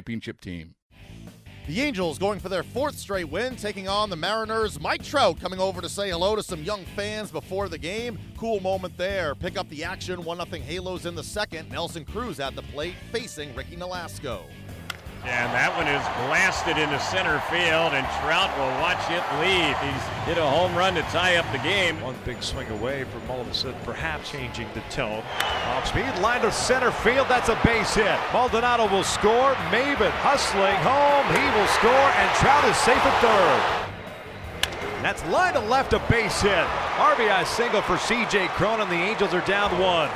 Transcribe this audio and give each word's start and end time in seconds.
championship 0.00 0.40
team. 0.40 0.74
The 1.66 1.82
Angels 1.82 2.18
going 2.18 2.40
for 2.40 2.48
their 2.48 2.62
fourth 2.62 2.98
straight 2.98 3.28
win, 3.28 3.54
taking 3.54 3.86
on 3.86 4.08
the 4.08 4.16
Mariners. 4.16 4.80
Mike 4.80 5.04
Trout 5.04 5.38
coming 5.38 5.60
over 5.60 5.82
to 5.82 5.90
say 5.90 6.08
hello 6.08 6.34
to 6.34 6.42
some 6.42 6.62
young 6.64 6.84
fans 6.96 7.30
before 7.30 7.68
the 7.68 7.76
game. 7.76 8.18
Cool 8.38 8.60
moment 8.60 8.96
there. 8.96 9.34
Pick 9.34 9.58
up 9.58 9.68
the 9.68 9.84
action. 9.84 10.24
1 10.24 10.36
0 10.50 10.62
Halos 10.62 11.04
in 11.04 11.14
the 11.14 11.22
second. 11.22 11.70
Nelson 11.70 12.06
Cruz 12.06 12.40
at 12.40 12.56
the 12.56 12.62
plate 12.62 12.94
facing 13.12 13.54
Ricky 13.54 13.76
Nolasco. 13.76 14.40
And 15.24 15.52
that 15.52 15.76
one 15.76 15.84
is 15.84 16.00
blasted 16.24 16.80
into 16.80 16.98
center 16.98 17.44
field, 17.52 17.92
and 17.92 18.08
Trout 18.24 18.48
will 18.56 18.72
watch 18.80 19.04
it 19.12 19.20
leave. 19.36 19.76
He's 19.84 20.04
hit 20.24 20.38
a 20.38 20.48
home 20.48 20.74
run 20.74 20.94
to 20.94 21.02
tie 21.12 21.36
up 21.36 21.44
the 21.52 21.58
game. 21.58 22.00
One 22.00 22.16
big 22.24 22.42
swing 22.42 22.68
away 22.70 23.04
from 23.04 23.30
all 23.30 23.40
of 23.40 23.46
a 23.46 23.52
sudden 23.52 23.78
perhaps 23.84 24.30
changing 24.30 24.66
the 24.72 24.80
tone. 24.88 25.22
Off 25.76 25.86
speed, 25.86 26.08
line 26.24 26.40
to 26.40 26.50
center 26.50 26.90
field. 26.90 27.28
That's 27.28 27.50
a 27.50 27.60
base 27.62 27.94
hit. 27.94 28.18
Maldonado 28.32 28.88
will 28.88 29.04
score. 29.04 29.52
Maybin 29.68 30.10
hustling 30.24 30.80
home. 30.80 31.26
He 31.36 31.44
will 31.52 31.68
score, 31.76 32.08
and 32.16 32.28
Trout 32.40 32.64
is 32.64 32.76
safe 32.80 33.04
at 33.04 33.16
third. 33.20 33.80
That's 35.02 35.24
line 35.26 35.52
to 35.52 35.60
left, 35.60 35.92
a 35.92 35.98
base 36.08 36.40
hit. 36.40 36.66
RBI 36.96 37.46
single 37.46 37.82
for 37.82 37.96
CJ 37.96 38.48
Cron, 38.56 38.80
and 38.80 38.90
the 38.90 38.96
Angels 38.96 39.34
are 39.34 39.44
down 39.46 39.78
one. 39.78 40.08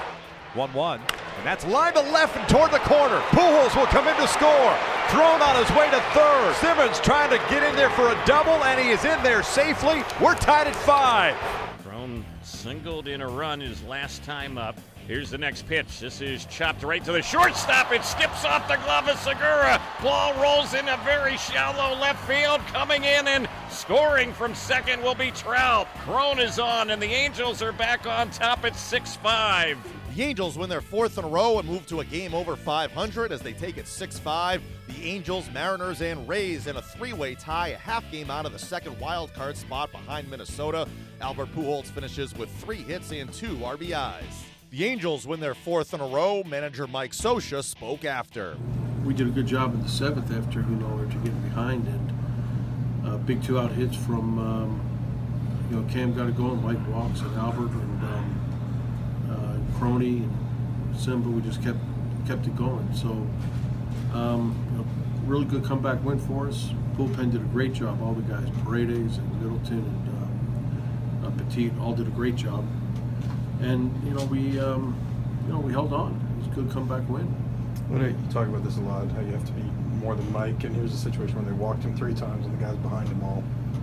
1 0.55 0.73
1. 0.73 1.01
And 1.01 1.14
that's 1.45 1.67
line 1.67 1.93
to 1.93 2.01
left 2.01 2.37
and 2.37 2.49
toward 2.49 2.73
the 2.73 2.79
corner. 2.81 3.21
Pujols 3.29 3.77
will 3.77 3.87
come 3.87 4.09
in 4.09 4.17
to 4.17 4.27
score. 4.27 4.75
Thrown 5.09 5.43
on 5.43 5.63
his 5.63 5.71
way 5.77 5.91
to 5.91 6.01
third. 6.13 6.55
Simmons 6.57 6.99
trying 7.01 7.31
to 7.31 7.37
get 7.51 7.63
in 7.63 7.77
there 7.77 7.91
for 7.91 8.09
a 8.09 8.23
double, 8.25 8.65
and 8.65 8.81
he 8.81 8.89
is 8.89 9.05
in 9.05 9.23
there 9.23 9.43
safely. 9.43 10.03
We're 10.21 10.35
tied 10.35 10.67
at 10.67 10.75
five. 10.75 11.37
Cron 11.85 12.25
singled 12.43 13.07
in 13.09 13.21
a 13.21 13.29
run 13.29 13.61
his 13.61 13.83
last 13.85 14.25
time 14.25 14.57
up. 14.57 14.79
Here's 15.07 15.29
the 15.29 15.37
next 15.37 15.69
pitch. 15.69 16.01
This 16.01 16.23
is 16.23 16.47
chopped 16.47 16.83
right 16.83 17.05
to 17.05 17.13
the 17.13 17.21
shortstop. 17.21 17.93
It 17.93 18.03
skips 18.05 18.47
off 18.47 18.67
the 18.67 18.77
glove 18.77 19.07
of 19.07 19.19
Segura. 19.19 19.79
Ball 20.03 20.33
rolls 20.43 20.73
in 20.73 20.89
a 20.89 20.97
very 21.05 21.37
shallow 21.37 21.95
left 22.01 22.27
field. 22.27 22.61
Coming 22.69 23.05
in 23.05 23.29
and 23.29 23.47
scoring 23.69 24.33
from 24.33 24.55
second 24.55 25.03
will 25.03 25.15
be 25.15 25.31
Trout. 25.33 25.89
Cron 25.99 26.39
is 26.39 26.59
on, 26.59 26.89
and 26.89 27.03
the 27.03 27.13
Angels 27.13 27.61
are 27.61 27.73
back 27.73 28.07
on 28.07 28.31
top 28.31 28.65
at 28.65 28.75
6 28.77 29.17
5. 29.17 29.79
The 30.15 30.23
Angels 30.23 30.57
win 30.57 30.71
their 30.71 30.81
fourth 30.81 31.19
in 31.19 31.25
a 31.25 31.29
row 31.29 31.59
and 31.59 31.69
move 31.69 31.87
to 31.87 31.99
a 31.99 32.05
game 32.05 32.35
over 32.35 32.55
500 32.55 33.33
as 33.33 33.43
they 33.43 33.53
take 33.53 33.79
it 33.79 33.89
6 33.89 34.17
5. 34.21 34.63
The 34.87 35.05
Angels, 35.05 35.51
Mariners, 35.53 36.03
and 36.03 36.29
Rays 36.29 36.69
in 36.69 36.77
a 36.77 36.83
three 36.83 37.13
way 37.13 37.35
tie, 37.35 37.69
a 37.69 37.77
half 37.77 38.09
game 38.13 38.31
out 38.31 38.47
of 38.47 38.53
the 38.53 38.59
second 38.61 38.97
wild 39.01 39.35
card 39.35 39.57
spot 39.57 39.91
behind 39.91 40.31
Minnesota. 40.31 40.87
Albert 41.21 41.49
Pujols 41.53 41.87
finishes 41.87 42.33
with 42.37 42.49
three 42.61 42.77
hits 42.77 43.11
and 43.11 43.33
two 43.33 43.57
RBIs. 43.57 44.23
The 44.71 44.85
Angels 44.85 45.27
win 45.27 45.41
their 45.41 45.55
fourth 45.55 45.93
in 45.95 46.01
a 46.01 46.07
row. 46.07 46.45
Manager 46.45 46.87
Mike 46.87 47.11
Scioscia 47.11 47.65
spoke 47.65 48.05
after. 48.05 48.57
We 49.05 49.15
did 49.15 49.27
a 49.27 49.31
good 49.31 49.49
job 49.49 49.75
in 49.75 49.83
the 49.83 49.89
seventh 49.89 50.31
after 50.31 50.61
you 50.61 50.77
know 50.77 51.05
after 51.05 51.19
getting 51.19 51.43
behind 51.43 51.89
and 51.89 53.09
uh, 53.09 53.17
big 53.17 53.43
two 53.43 53.59
out 53.59 53.73
hits 53.73 53.97
from 53.97 54.39
um, 54.39 54.81
you 55.71 55.77
know 55.77 55.93
Cam 55.93 56.15
got 56.15 56.29
it 56.29 56.37
going, 56.37 56.63
Mike 56.63 56.79
walks 56.89 57.21
and 57.21 57.35
Albert 57.37 57.73
and 57.73 58.03
um, 58.05 58.24
Crony 59.79 60.19
and 60.19 60.97
Simba. 60.97 61.29
We 61.29 61.43
just 61.43 61.63
kept 61.63 61.79
kept 62.27 62.47
it 62.47 62.57
going. 62.57 62.89
So 62.95 63.09
um, 64.17 64.55
really 65.27 65.45
good 65.45 65.65
comeback 65.65 66.03
win 66.05 66.19
for 66.19 66.49
us. 66.49 66.71
Bullpen 66.97 67.33
did 67.33 67.41
a 67.41 67.45
great 67.47 67.73
job. 67.73 68.01
All 68.03 68.13
the 68.13 68.23
guys, 68.23 68.49
Paredes 68.65 69.19
and 69.19 69.43
Middleton 69.43 69.79
and 69.79 71.25
uh, 71.25 71.29
uh, 71.29 71.31
Petit, 71.33 71.73
all 71.81 71.95
did 71.95 72.07
a 72.07 72.11
great 72.11 72.37
job. 72.37 72.65
And 73.61 73.93
you 74.05 74.15
know 74.15 74.25
we 74.27 74.59
um, 74.61 74.97
you 75.47 75.53
know 75.53 75.59
we 75.59 75.73
held 75.73 75.93
on. 75.93 76.21
It 76.37 76.39
was 76.39 76.47
a 76.47 76.61
good 76.61 76.71
comeback 76.71 77.09
win. 77.09 77.35
You 77.91 78.17
talk 78.31 78.49
about 78.49 78.65
this 78.65 78.77
a 78.79 78.81
lot, 78.81 79.11
how 79.13 79.21
you 79.21 79.33
have 79.33 79.45
to 79.45 79.53
be 79.53 79.63
more 80.01 80.15
than 80.15 80.31
Mike. 80.33 80.65
And 80.65 80.75
here's 80.75 80.95
a 80.95 80.97
situation 80.97 81.37
where 81.37 81.45
they 81.45 81.53
walked 81.53 81.83
him 81.83 81.97
three 81.97 82.15
times, 82.15 82.47
and 82.47 82.59
the 82.59 82.65
guys 82.65 82.77
behind 82.77 83.09
him 83.09 83.23
all 83.23 83.43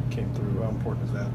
came 0.10 0.34
through. 0.34 0.62
How 0.62 0.70
important 0.70 1.06
is 1.06 1.14
that? 1.14 1.30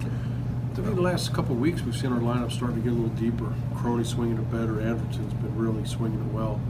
Think 0.77 0.95
the 0.95 1.01
last 1.01 1.33
couple 1.33 1.55
of 1.55 1.61
weeks 1.61 1.81
we've 1.81 1.97
seen 1.97 2.13
our 2.13 2.21
lineup 2.21 2.53
start 2.53 2.75
to 2.75 2.81
get 2.83 2.93
a 2.93 2.95
little 2.95 3.09
deeper. 3.17 3.51
Crony 3.77 4.05
swinging 4.05 4.37
it 4.37 4.51
better. 4.51 4.79
Anderson's 4.79 5.33
been 5.33 5.57
really 5.57 5.87
swinging 5.87 6.21
it 6.21 6.33
well. 6.35 6.61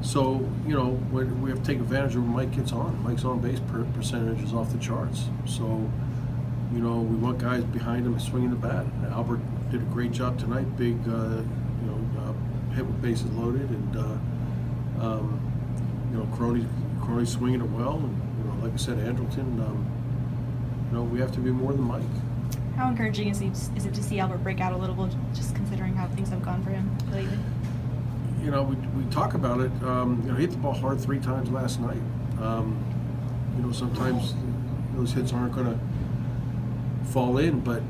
So 0.00 0.48
you 0.66 0.72
know 0.72 0.88
we 1.12 1.50
have 1.50 1.58
to 1.58 1.64
take 1.64 1.78
advantage 1.78 2.16
of 2.16 2.22
when 2.22 2.32
Mike 2.32 2.56
gets 2.56 2.72
on. 2.72 3.02
Mike's 3.04 3.22
on 3.26 3.40
base 3.40 3.60
per- 3.68 3.84
percentage 3.92 4.42
is 4.42 4.54
off 4.54 4.72
the 4.72 4.78
charts. 4.78 5.26
So 5.44 5.86
you 6.72 6.80
know 6.80 7.00
we 7.00 7.16
want 7.16 7.36
guys 7.36 7.64
behind 7.64 8.06
him 8.06 8.18
swinging 8.18 8.48
the 8.48 8.56
bat. 8.56 8.86
Albert 9.10 9.40
did 9.70 9.82
a 9.82 9.84
great 9.92 10.12
job 10.12 10.38
tonight. 10.38 10.64
Big 10.78 10.96
uh, 11.06 11.42
you 11.42 11.86
know 11.86 12.00
uh, 12.20 12.74
hit 12.74 12.86
with 12.86 13.02
bases 13.02 13.30
loaded 13.32 13.68
and. 13.68 13.96
Uh, 13.96 14.16
um, 15.04 15.40
you 16.10 16.18
know, 16.18 16.26
Crony, 16.36 16.64
Crony 17.02 17.26
swinging 17.26 17.60
it 17.60 17.70
well, 17.70 17.96
and 17.96 18.22
you 18.38 18.44
know, 18.44 18.64
like 18.64 18.72
I 18.72 18.76
said, 18.76 18.98
Andrelton. 18.98 19.60
Um, 19.60 19.84
you 20.88 20.96
know, 20.96 21.02
we 21.02 21.18
have 21.18 21.32
to 21.32 21.40
be 21.40 21.50
more 21.50 21.72
than 21.72 21.82
Mike. 21.82 22.02
How 22.76 22.88
encouraging 22.88 23.28
is, 23.28 23.38
he, 23.38 23.46
is 23.48 23.86
it 23.86 23.94
to 23.94 24.02
see 24.02 24.18
Albert 24.18 24.38
break 24.38 24.60
out 24.60 24.72
a 24.72 24.76
little 24.76 24.96
bit, 24.96 25.14
just 25.32 25.54
considering 25.54 25.94
how 25.94 26.08
things 26.08 26.28
have 26.30 26.42
gone 26.42 26.62
for 26.64 26.70
him 26.70 26.90
lately? 27.12 27.38
You 28.42 28.50
know, 28.50 28.64
we, 28.64 28.74
we 28.74 29.10
talk 29.10 29.34
about 29.34 29.60
it. 29.60 29.70
Um, 29.84 30.20
you 30.22 30.32
know, 30.32 30.34
he 30.34 30.42
hit 30.42 30.50
the 30.50 30.56
ball 30.58 30.74
hard 30.74 31.00
three 31.00 31.20
times 31.20 31.50
last 31.50 31.80
night. 31.80 32.02
Um, 32.40 32.76
you 33.56 33.62
know, 33.62 33.72
sometimes 33.72 34.34
those 34.96 35.12
hits 35.12 35.32
aren't 35.32 35.54
going 35.54 35.66
to 35.66 37.10
fall 37.10 37.38
in, 37.38 37.60
but 37.60 37.82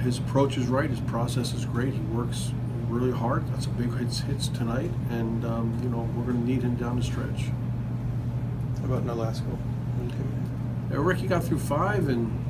his 0.00 0.18
approach 0.18 0.56
is 0.56 0.66
right. 0.66 0.88
His 0.88 1.00
process 1.00 1.52
is 1.52 1.66
great. 1.66 1.92
He 1.92 2.00
works 2.00 2.52
really 2.88 3.12
hard. 3.12 3.46
That's 3.48 3.66
a 3.66 3.70
big 3.70 3.92
hits 3.96 4.20
hits 4.20 4.48
tonight, 4.48 4.90
and 5.10 5.44
um, 5.44 5.78
you 5.82 5.88
know 5.88 6.08
we're 6.16 6.24
going 6.24 6.40
to 6.40 6.46
need 6.46 6.62
him 6.62 6.76
down 6.76 6.96
the 6.96 7.04
stretch. 7.04 7.50
How 8.80 8.86
about 8.86 9.04
Nolasco? 9.06 9.56
Yeah, 10.90 10.98
Ricky 10.98 11.26
got 11.26 11.44
through 11.44 11.60
five 11.60 12.08
and 12.08 12.41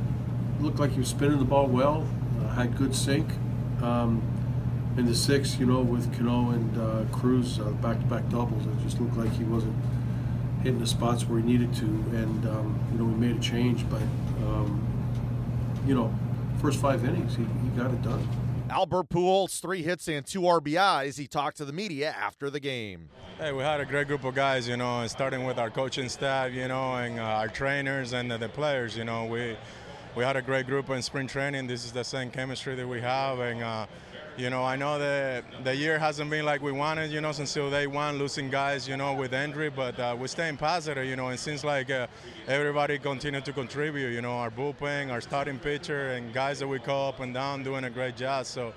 looked 0.60 0.78
like 0.78 0.92
he 0.92 0.98
was 0.98 1.08
spinning 1.08 1.38
the 1.38 1.44
ball 1.44 1.66
well. 1.66 2.06
Uh, 2.40 2.48
had 2.48 2.76
good 2.76 2.94
sink. 2.94 3.28
Um, 3.82 4.22
in 4.96 5.06
the 5.06 5.14
sixth, 5.14 5.58
you 5.58 5.66
know, 5.66 5.80
with 5.80 6.14
Cano 6.16 6.50
and 6.50 6.78
uh, 6.78 7.04
Cruz 7.16 7.58
uh, 7.58 7.64
back-to-back 7.64 8.28
doubles, 8.28 8.66
it 8.66 8.82
just 8.82 9.00
looked 9.00 9.16
like 9.16 9.32
he 9.32 9.44
wasn't 9.44 9.74
hitting 10.62 10.78
the 10.78 10.86
spots 10.86 11.24
where 11.24 11.40
he 11.40 11.46
needed 11.46 11.74
to, 11.74 11.84
and 11.84 12.46
um, 12.46 12.78
you 12.92 12.98
know 12.98 13.04
we 13.04 13.14
made 13.14 13.36
a 13.36 13.40
change, 13.40 13.88
but 13.88 14.02
um, 14.46 14.86
you 15.86 15.94
know, 15.94 16.14
first 16.60 16.80
five 16.80 17.04
innings 17.04 17.34
he, 17.36 17.42
he 17.42 17.68
got 17.76 17.90
it 17.90 18.02
done. 18.02 18.26
Albert 18.70 19.08
Pujols, 19.10 19.60
three 19.60 19.82
hits 19.82 20.08
and 20.08 20.24
two 20.24 20.42
RBIs. 20.42 21.18
He 21.18 21.26
talked 21.26 21.58
to 21.58 21.64
the 21.64 21.72
media 21.72 22.14
after 22.18 22.48
the 22.48 22.60
game. 22.60 23.10
Hey, 23.38 23.52
we 23.52 23.62
had 23.62 23.80
a 23.80 23.84
great 23.84 24.06
group 24.06 24.24
of 24.24 24.34
guys, 24.34 24.68
you 24.68 24.76
know, 24.76 25.06
starting 25.08 25.44
with 25.44 25.58
our 25.58 25.68
coaching 25.68 26.08
staff, 26.08 26.52
you 26.52 26.68
know, 26.68 26.94
and 26.94 27.18
uh, 27.18 27.22
our 27.22 27.48
trainers 27.48 28.12
and 28.12 28.32
uh, 28.32 28.38
the 28.38 28.48
players. 28.48 28.96
You 28.96 29.04
know, 29.04 29.26
we 29.26 29.56
we 30.14 30.24
had 30.24 30.36
a 30.36 30.42
great 30.42 30.66
group 30.66 30.90
in 30.90 31.02
spring 31.02 31.26
training. 31.26 31.66
This 31.66 31.84
is 31.84 31.92
the 31.92 32.04
same 32.04 32.30
chemistry 32.30 32.74
that 32.74 32.86
we 32.86 33.00
have, 33.00 33.38
and 33.38 33.62
uh, 33.62 33.86
you 34.36 34.50
know, 34.50 34.64
I 34.64 34.76
know 34.76 34.98
that 34.98 35.44
the 35.64 35.74
year 35.74 35.98
hasn't 35.98 36.30
been 36.30 36.44
like 36.44 36.62
we 36.62 36.72
wanted, 36.72 37.10
you 37.10 37.20
know, 37.20 37.32
since 37.32 37.52
day 37.52 37.86
one, 37.86 38.18
losing 38.18 38.48
guys, 38.48 38.88
you 38.88 38.96
know, 38.96 39.14
with 39.14 39.34
injury, 39.34 39.68
but 39.68 39.98
uh, 39.98 40.16
we're 40.18 40.26
staying 40.26 40.56
positive, 40.56 41.04
you 41.04 41.16
know, 41.16 41.28
and 41.28 41.38
seems 41.38 41.64
like 41.64 41.90
uh, 41.90 42.06
everybody 42.48 42.98
continued 42.98 43.44
to 43.44 43.52
contribute, 43.52 44.10
you 44.10 44.22
know, 44.22 44.32
our 44.32 44.50
bullpen, 44.50 45.10
our 45.10 45.20
starting 45.20 45.58
pitcher, 45.58 46.12
and 46.12 46.32
guys 46.32 46.58
that 46.60 46.68
we 46.68 46.78
call 46.78 47.10
up 47.10 47.20
and 47.20 47.34
down 47.34 47.62
doing 47.62 47.84
a 47.84 47.90
great 47.90 48.16
job. 48.16 48.46
So 48.46 48.72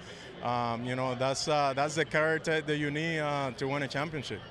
um, 0.46 0.86
you 0.86 0.96
know, 0.96 1.16
that's 1.16 1.48
uh, 1.48 1.74
that's 1.76 1.96
the 1.96 2.06
character 2.06 2.62
that 2.62 2.78
you 2.78 2.92
need 2.92 3.20
uh, 3.20 3.52
to 3.58 3.68
win 3.68 3.82
a 3.84 3.88
championship. 3.88 4.42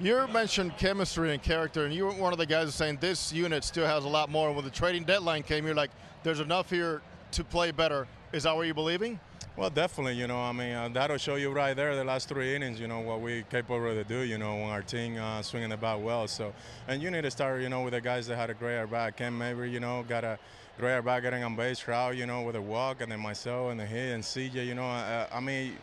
You 0.00 0.28
mentioned 0.28 0.76
chemistry 0.76 1.32
and 1.32 1.42
character, 1.42 1.84
and 1.84 1.92
you 1.92 2.04
were 2.04 2.12
one 2.12 2.32
of 2.32 2.38
the 2.38 2.46
guys 2.46 2.72
saying 2.72 2.98
this 3.00 3.32
unit 3.32 3.64
still 3.64 3.84
has 3.84 4.04
a 4.04 4.08
lot 4.08 4.30
more. 4.30 4.52
When 4.52 4.64
the 4.64 4.70
trading 4.70 5.02
deadline 5.02 5.42
came, 5.42 5.66
you're 5.66 5.74
like, 5.74 5.90
there's 6.22 6.38
enough 6.38 6.70
here 6.70 7.02
to 7.32 7.42
play 7.42 7.72
better. 7.72 8.06
Is 8.32 8.44
that 8.44 8.54
what 8.54 8.66
you're 8.66 8.76
believing? 8.76 9.18
Well, 9.56 9.70
definitely. 9.70 10.14
You 10.14 10.28
know, 10.28 10.38
I 10.38 10.52
mean, 10.52 10.72
uh, 10.72 10.88
that'll 10.90 11.16
show 11.16 11.34
you 11.34 11.50
right 11.50 11.74
there 11.74 11.96
the 11.96 12.04
last 12.04 12.28
three 12.28 12.54
innings. 12.54 12.78
You 12.78 12.86
know 12.86 13.00
what 13.00 13.20
we 13.20 13.44
capable 13.50 13.92
to 13.92 14.04
do. 14.04 14.20
You 14.20 14.38
know, 14.38 14.54
when 14.54 14.68
our 14.68 14.82
team 14.82 15.16
uh, 15.16 15.42
swinging 15.42 15.70
the 15.70 15.76
bat 15.76 16.00
well. 16.00 16.28
So, 16.28 16.54
and 16.86 17.02
you 17.02 17.10
need 17.10 17.22
to 17.22 17.30
start. 17.32 17.60
You 17.60 17.68
know, 17.68 17.82
with 17.82 17.92
the 17.92 18.00
guys 18.00 18.28
that 18.28 18.36
had 18.36 18.50
a 18.50 18.54
great 18.54 18.78
at 18.78 18.88
bat. 18.92 19.16
Cam 19.16 19.36
Maybin 19.36 19.72
you 19.72 19.80
know 19.80 20.04
got 20.08 20.22
a 20.22 20.38
great 20.78 20.98
at 20.98 21.04
bat 21.04 21.22
getting 21.22 21.42
on 21.42 21.56
base. 21.56 21.80
Trout, 21.80 22.16
you 22.16 22.24
know, 22.24 22.42
with 22.42 22.54
a 22.54 22.62
walk, 22.62 23.00
and 23.00 23.10
then 23.10 23.18
myself 23.18 23.72
and 23.72 23.80
the 23.80 23.86
hit 23.86 24.14
and 24.14 24.22
CJ. 24.22 24.64
You 24.64 24.76
know, 24.76 24.86
uh, 24.86 25.26
I 25.32 25.40
mean. 25.40 25.76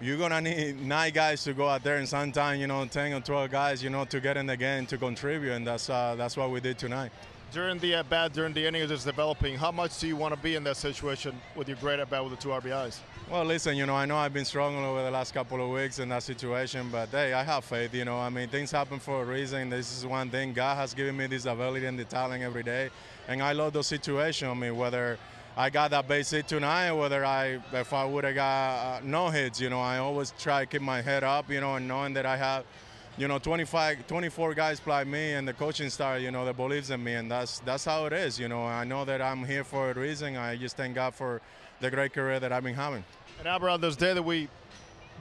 You're 0.00 0.18
gonna 0.18 0.40
need 0.40 0.84
nine 0.84 1.12
guys 1.12 1.44
to 1.44 1.54
go 1.54 1.68
out 1.68 1.84
there, 1.84 1.96
and 1.96 2.08
sometimes 2.08 2.60
you 2.60 2.66
know, 2.66 2.84
ten 2.86 3.12
or 3.12 3.20
twelve 3.20 3.50
guys, 3.50 3.82
you 3.82 3.90
know, 3.90 4.04
to 4.06 4.20
get 4.20 4.36
in 4.36 4.46
the 4.46 4.56
game 4.56 4.86
to 4.86 4.98
contribute, 4.98 5.52
and 5.52 5.66
that's 5.66 5.88
uh, 5.88 6.14
that's 6.16 6.36
what 6.36 6.50
we 6.50 6.60
did 6.60 6.78
tonight 6.78 7.12
during 7.54 7.78
the 7.78 7.94
at 7.94 8.10
bat, 8.10 8.32
during 8.32 8.52
the 8.52 8.66
innings 8.66 8.90
it's 8.90 9.04
developing, 9.04 9.56
how 9.56 9.70
much 9.70 10.00
do 10.00 10.08
you 10.08 10.16
want 10.16 10.34
to 10.34 10.40
be 10.40 10.56
in 10.56 10.64
that 10.64 10.76
situation 10.76 11.40
with 11.54 11.68
your 11.68 11.76
great 11.76 12.00
at 12.00 12.10
bat 12.10 12.22
with 12.24 12.34
the 12.34 12.42
two 12.42 12.48
RBIs? 12.48 12.98
Well, 13.30 13.44
listen, 13.44 13.76
you 13.76 13.86
know, 13.86 13.94
I 13.94 14.06
know 14.06 14.16
I've 14.16 14.34
been 14.34 14.44
struggling 14.44 14.84
over 14.84 15.04
the 15.04 15.10
last 15.10 15.32
couple 15.32 15.64
of 15.64 15.70
weeks 15.70 16.00
in 16.00 16.08
that 16.08 16.24
situation, 16.24 16.88
but 16.90 17.10
hey, 17.10 17.32
I 17.32 17.44
have 17.44 17.64
faith. 17.64 17.94
You 17.94 18.04
know, 18.04 18.18
I 18.18 18.28
mean, 18.28 18.48
things 18.48 18.72
happen 18.72 18.98
for 18.98 19.22
a 19.22 19.24
reason. 19.24 19.70
This 19.70 19.96
is 19.96 20.04
one 20.04 20.30
thing. 20.30 20.52
God 20.52 20.76
has 20.76 20.94
given 20.94 21.16
me 21.16 21.28
this 21.28 21.46
ability 21.46 21.86
and 21.86 21.96
the 21.96 22.04
talent 22.04 22.42
every 22.42 22.64
day, 22.64 22.90
and 23.28 23.40
I 23.40 23.52
love 23.52 23.72
those 23.72 23.86
situations. 23.86 24.50
I 24.50 24.54
mean, 24.54 24.76
whether 24.76 25.16
I 25.56 25.70
got 25.70 25.92
that 25.92 26.08
base 26.08 26.30
hit 26.30 26.48
tonight, 26.48 26.90
whether 26.92 27.24
I, 27.24 27.60
if 27.72 27.92
I 27.92 28.04
would 28.04 28.24
have 28.24 28.34
got 28.34 28.74
uh, 28.74 29.00
no 29.04 29.28
hits, 29.28 29.60
you 29.60 29.70
know, 29.70 29.80
I 29.80 29.98
always 29.98 30.34
try 30.36 30.60
to 30.60 30.66
keep 30.66 30.82
my 30.82 31.00
head 31.00 31.22
up, 31.22 31.48
you 31.48 31.60
know, 31.60 31.76
and 31.76 31.86
knowing 31.86 32.14
that 32.14 32.26
I 32.26 32.36
have 32.36 32.64
you 33.16 33.28
know 33.28 33.38
25 33.38 34.08
24 34.08 34.54
guys 34.54 34.80
play 34.80 35.04
me 35.04 35.34
and 35.34 35.46
the 35.46 35.52
coaching 35.52 35.88
staff 35.88 36.20
you 36.20 36.32
know 36.32 36.44
that 36.44 36.56
believes 36.56 36.90
in 36.90 37.04
me 37.04 37.14
and 37.14 37.30
that's 37.30 37.60
that's 37.60 37.84
how 37.84 38.06
it 38.06 38.12
is 38.12 38.40
you 38.40 38.48
know. 38.48 38.64
I 38.64 38.82
know 38.82 39.04
that 39.04 39.22
i'm 39.22 39.44
here 39.44 39.62
for 39.62 39.92
a 39.92 39.94
reason. 39.94 40.36
I 40.36 40.56
just 40.56 40.76
thank 40.76 40.96
god 40.96 41.14
for 41.14 41.40
the 41.80 41.92
great 41.92 42.12
career 42.12 42.40
that 42.40 42.50
i've 42.52 42.64
been 42.64 42.74
having. 42.74 43.04
And 43.38 43.46
albert 43.46 43.68
on 43.68 43.80
this 43.80 43.94
day 43.94 44.14
that 44.14 44.22
we 44.24 44.48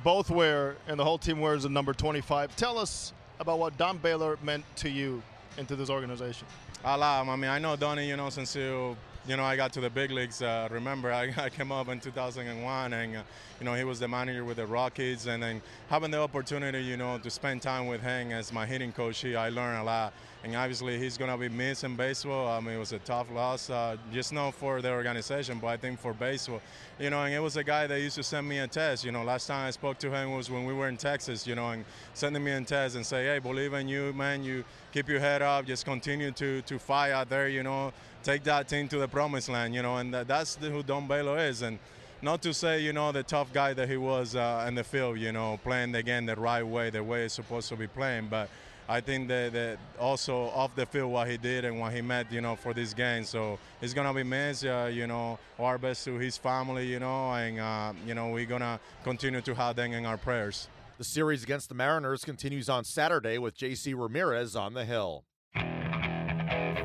both 0.03 0.31
wear 0.31 0.75
and 0.87 0.99
the 0.99 1.03
whole 1.03 1.19
team 1.19 1.39
wears 1.39 1.63
the 1.63 1.69
number 1.69 1.93
25 1.93 2.55
tell 2.55 2.79
us 2.79 3.13
about 3.39 3.59
what 3.59 3.77
don 3.77 3.99
baylor 3.99 4.39
meant 4.41 4.65
to 4.77 4.89
you 4.89 5.21
into 5.59 5.75
this 5.75 5.91
organization. 5.91 6.47
A 6.83 6.97
lot. 6.97 7.27
I 7.27 7.35
mean 7.35 7.51
i 7.51 7.59
know 7.59 7.75
donnie 7.75 8.09
you 8.09 8.17
know 8.17 8.31
since 8.31 8.55
you 8.55 8.97
you 9.25 9.37
know, 9.37 9.43
I 9.43 9.55
got 9.55 9.71
to 9.73 9.81
the 9.81 9.89
big 9.89 10.11
leagues. 10.11 10.41
Uh, 10.41 10.67
remember, 10.71 11.11
I, 11.11 11.33
I, 11.37 11.49
came 11.49 11.71
up 11.71 11.87
in 11.87 11.99
2001, 11.99 12.93
and 12.93 13.15
uh, 13.15 13.21
you 13.59 13.65
know, 13.65 13.73
he 13.73 13.83
was 13.83 13.99
the 13.99 14.07
manager 14.07 14.43
with 14.43 14.57
the 14.57 14.65
Rockies, 14.65 15.27
and 15.27 15.41
then 15.41 15.61
having 15.89 16.11
the 16.11 16.19
opportunity, 16.19 16.83
you 16.83 16.97
know, 16.97 17.17
to 17.17 17.29
spend 17.29 17.61
time 17.61 17.87
with 17.87 18.01
him 18.01 18.31
as 18.31 18.51
my 18.51 18.65
hitting 18.65 18.91
coach, 18.91 19.21
he, 19.21 19.35
I 19.35 19.49
learned 19.49 19.79
a 19.79 19.83
lot. 19.83 20.13
And 20.43 20.55
obviously, 20.55 20.99
he's 20.99 21.17
gonna 21.17 21.37
be 21.37 21.47
missed 21.47 21.85
in 21.85 21.95
baseball. 21.95 22.49
I 22.49 22.59
mean, 22.59 22.75
it 22.75 22.79
was 22.79 22.91
a 22.91 22.99
tough 22.99 23.31
loss, 23.31 23.69
uh, 23.69 23.95
just 24.11 24.33
not 24.33 24.53
for 24.53 24.81
the 24.81 24.91
organization, 24.91 25.59
but 25.59 25.67
I 25.67 25.77
think 25.77 25.99
for 25.99 26.13
baseball. 26.13 26.61
You 26.99 27.09
know, 27.09 27.23
and 27.23 27.33
it 27.33 27.39
was 27.39 27.55
a 27.55 27.63
guy 27.63 27.87
that 27.87 28.01
used 28.01 28.15
to 28.17 28.23
send 28.23 28.49
me 28.49 28.59
a 28.59 28.67
test. 28.67 29.05
You 29.05 29.13
know, 29.13 29.23
last 29.23 29.47
time 29.47 29.67
I 29.67 29.71
spoke 29.71 29.99
to 29.99 30.11
him 30.11 30.33
was 30.33 30.51
when 30.51 30.65
we 30.65 30.73
were 30.73 30.89
in 30.89 30.97
Texas. 30.97 31.47
You 31.47 31.55
know, 31.55 31.69
and 31.69 31.85
sending 32.13 32.43
me 32.43 32.51
a 32.51 32.61
test 32.61 32.95
and 32.95 33.05
say, 33.05 33.25
"Hey, 33.25 33.39
believe 33.39 33.73
in 33.73 33.87
you, 33.87 34.11
man. 34.13 34.43
You 34.43 34.65
keep 34.91 35.07
your 35.07 35.21
head 35.21 35.41
up. 35.41 35.65
Just 35.65 35.85
continue 35.85 36.31
to 36.31 36.61
to 36.61 36.77
fight 36.77 37.11
out 37.11 37.29
there. 37.29 37.47
You 37.47 37.63
know." 37.63 37.93
take 38.23 38.43
that 38.43 38.67
team 38.67 38.87
to 38.87 38.97
the 38.97 39.07
promised 39.07 39.49
land, 39.49 39.75
you 39.75 39.81
know, 39.81 39.97
and 39.97 40.13
that's 40.13 40.55
who 40.55 40.81
Don 40.81 41.07
Baylor 41.07 41.37
is. 41.37 41.61
And 41.61 41.77
not 42.21 42.41
to 42.43 42.53
say, 42.53 42.79
you 42.79 42.93
know, 42.93 43.11
the 43.11 43.21
tough 43.21 43.51
guy 43.51 43.73
that 43.73 43.89
he 43.89 43.97
was 43.97 44.35
uh, 44.35 44.65
in 44.67 44.75
the 44.75 44.83
field, 44.83 45.19
you 45.19 45.31
know, 45.31 45.59
playing 45.63 45.91
the 45.91 46.01
game 46.01 46.25
the 46.25 46.35
right 46.35 46.63
way, 46.63 46.89
the 46.89 47.03
way 47.03 47.25
it's 47.25 47.33
supposed 47.33 47.67
to 47.69 47.75
be 47.75 47.87
playing, 47.87 48.27
but 48.29 48.49
I 48.87 49.01
think 49.01 49.27
that, 49.29 49.53
that 49.53 49.77
also 49.99 50.49
off 50.49 50.75
the 50.75 50.85
field 50.85 51.11
what 51.11 51.29
he 51.29 51.37
did 51.37 51.65
and 51.65 51.79
what 51.79 51.93
he 51.93 52.01
met, 52.01 52.31
you 52.31 52.41
know, 52.41 52.55
for 52.55 52.73
this 52.73 52.93
game. 52.93 53.23
So 53.23 53.57
it's 53.81 53.93
gonna 53.93 54.13
be 54.13 54.23
missed, 54.23 54.65
uh, 54.65 54.89
you 54.91 55.07
know. 55.07 55.39
Our 55.59 55.77
best 55.77 56.03
to 56.05 56.15
his 56.15 56.35
family, 56.37 56.87
you 56.87 56.99
know, 56.99 57.31
and 57.31 57.59
uh, 57.59 57.93
you 58.05 58.13
know 58.15 58.29
we're 58.29 58.45
gonna 58.45 58.79
continue 59.03 59.41
to 59.41 59.55
have 59.55 59.75
them 59.75 59.93
in 59.93 60.05
our 60.05 60.17
prayers. 60.17 60.67
The 60.97 61.03
series 61.03 61.43
against 61.43 61.69
the 61.69 61.75
Mariners 61.75 62.23
continues 62.23 62.69
on 62.69 62.83
Saturday 62.83 63.37
with 63.37 63.55
J.C. 63.55 63.93
Ramirez 63.93 64.55
on 64.55 64.73
the 64.73 64.85
hill. 64.85 65.23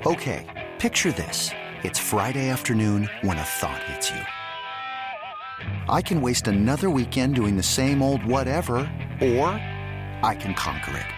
Okay. 0.07 0.47
Picture 0.79 1.13
this. 1.13 1.51
It's 1.83 1.99
Friday 1.99 2.49
afternoon 2.51 3.11
when 3.23 3.37
a 3.37 3.43
thought 3.43 3.83
hits 3.85 4.11
you. 4.11 4.21
I 5.89 6.03
can 6.03 6.23
waste 6.23 6.47
another 6.47 6.89
weekend 6.89 7.35
doing 7.35 7.57
the 7.57 7.63
same 7.63 8.03
old 8.03 8.25
whatever, 8.25 8.79
or 9.21 9.49
I 10.23 10.37
can 10.39 10.55
conquer 10.55 10.97
it. 10.97 11.18